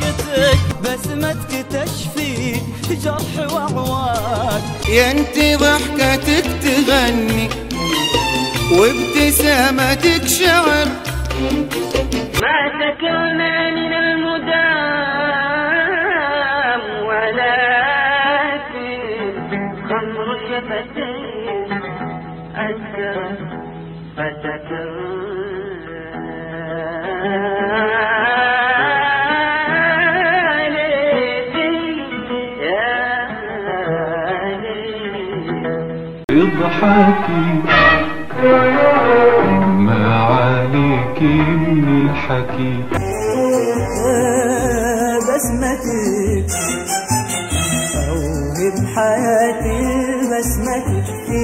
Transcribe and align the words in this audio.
ضحكتك 0.00 0.58
بسمتك 0.82 1.52
تشفي 1.70 2.32
جرح 3.04 3.52
وعواك 3.52 4.62
يا 4.88 5.10
انت 5.10 5.36
ضحكتك 5.62 6.46
تغني 6.62 7.48
وابتسامتك 8.78 10.24
شعر. 10.26 10.86
ما 12.42 12.58
تكلنا 12.80 13.70
من 13.70 13.92
المدام 13.92 14.78
ولكن 17.06 19.00
خمرك 19.88 20.48
فتيت 20.68 21.72
أسكر 22.54 23.16
فتكلم 24.16 24.98
اضحكي 36.58 37.62
ما 39.86 40.02
عليك 40.24 41.22
من 41.22 42.10
الحكي. 42.10 42.84
بسمتك. 45.28 46.50
أوهب 48.08 48.76
حياتي 48.94 49.82
بسمتك 50.30 51.06
في 51.26 51.42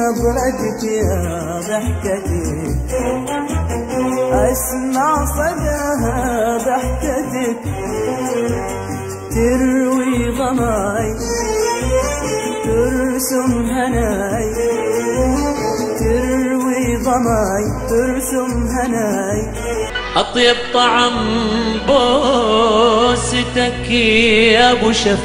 نظرتك 0.00 0.80
يا 0.84 1.60
ضحكتك 1.60 2.84
أسمع 4.32 5.24
صداها 5.24 6.18
ضحكتك. 6.58 7.60
تروي 9.30 10.36
ظماي 10.38 11.14
ترسم 13.14 13.52
هناي 13.70 14.54
تروي 15.98 16.96
ضماي 16.96 17.64
ترسم 17.88 18.66
هناي 18.66 19.52
أطيب 20.16 20.56
طعم 20.74 21.12
بوستك 21.88 23.90
يا 23.90 24.72
أبو 24.72 24.92
شفايف. 24.92 25.24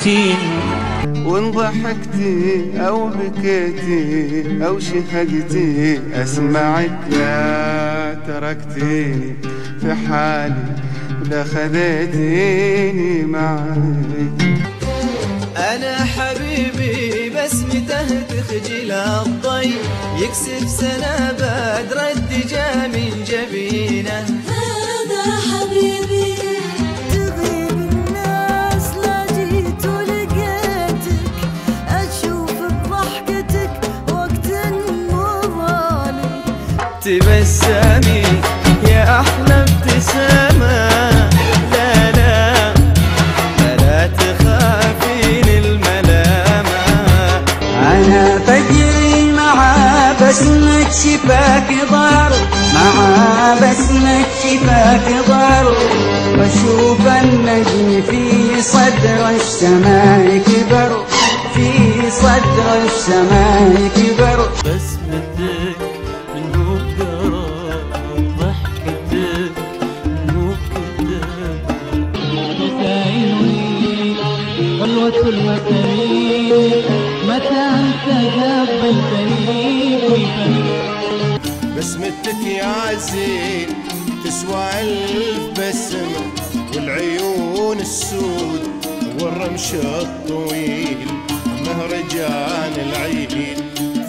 تين. 0.00 0.36
وإن 1.26 1.50
ضحكتي 1.50 2.70
أو 2.76 3.08
بكيتي 3.08 4.66
أو 4.66 4.78
شهقتي 4.78 6.00
أسمعك 6.14 6.98
لا 7.10 8.14
تركتيني 8.26 9.36
في 9.80 9.94
حالي 9.94 10.64
ولا 11.22 11.44
خذيتيني 11.44 13.24
معك 13.24 13.78
أنا 15.56 15.96
حبيبي 16.04 17.30
بسمته 17.30 18.22
تخجل 18.22 18.90
الضي 18.90 19.74
يكسب 20.18 20.66
سنة 20.66 21.32
بدر 21.32 22.00
الدجا 22.16 22.86
من 22.86 23.24
جبينه. 23.24 24.24
هذا 24.48 25.24
حبيبي 25.50 26.34
تغيب 27.12 27.82
شفاك 51.52 51.70
ضر 51.90 52.32
مع 52.74 53.54
بسمة 53.54 54.24
شفاك 54.42 55.08
ضر 55.28 55.66
بشوف 56.38 57.00
النجم 57.06 58.02
في 58.10 58.62
صدر 58.62 59.28
السماء 59.36 60.38
كبر. 60.46 60.90
في 61.54 61.68
صدر 62.10 62.68
السماء 62.84 63.90
كبر. 63.96 64.38
بسمتك 64.64 65.80
بقرار 66.54 67.84
ضحكتك 68.38 69.54
كذاب 72.58 73.22
خلوة 74.80 75.18
الوثنين 75.28 76.82
متى 77.28 77.62
أنت 77.80 78.06
قبلتني 78.36 79.62
بسمتك 81.82 82.46
يا 82.46 82.94
زين 82.94 83.68
تسوى 84.24 84.70
ألف 84.80 85.60
بسمة 85.60 86.32
والعيون 86.74 87.80
السود 87.80 88.70
والرمش 89.20 89.74
الطويل 89.74 91.06
مهرجان 91.66 92.72
العيد 92.86 93.56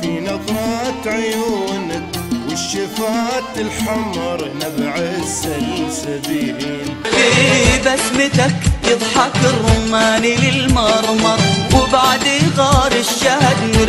في 0.02 0.20
نظرات 0.20 1.08
عيونك 1.08 2.04
والشفات 2.50 3.58
الحمر 3.58 4.50
نبع 4.56 4.96
السلسبيل. 4.96 6.86
في 7.04 7.80
بسمتك 7.80 8.56
يضحك 8.92 9.36
الرماني 9.46 10.36
للمرمر 10.36 11.40
وبعد 11.76 12.28
غار 12.58 12.92
الشهد 12.92 13.58
من 13.64 13.88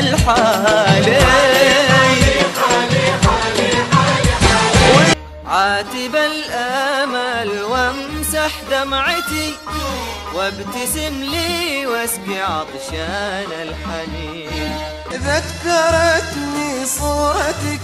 الحالي 0.00 0.85
عاتب 5.56 6.16
الآمل 6.16 7.62
وامسح 7.62 8.50
دمعتي 8.70 9.54
وابتسم 10.34 11.22
لي 11.22 11.86
واسقي 11.86 12.38
عطشان 12.40 13.50
الحنين. 13.62 14.78
ذكرتني 15.12 16.86
صورتك 16.98 17.80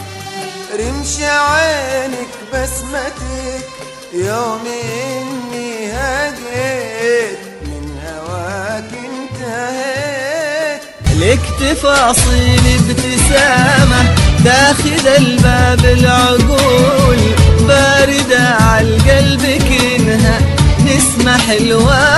رمش 0.79 1.17
عينك 1.21 2.33
بسمتك 2.53 3.65
يوم 4.13 4.65
إني 4.95 5.93
هديت 5.93 7.39
من 7.63 8.01
هواك 8.07 8.91
انتهيت. 9.09 10.83
لك 11.17 11.41
تفاصيل 11.61 12.81
ابتسامة 12.81 14.15
داخل 14.45 15.09
الباب 15.09 15.85
العقول 15.85 17.19
باردة 17.69 18.49
عالقلب 18.61 19.43
كنها. 19.43 20.41
نسمة 20.87 21.39
حلوة 21.39 22.12